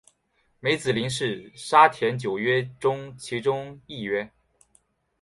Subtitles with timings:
[0.59, 4.31] 梅子林是沙田九约中其中一约。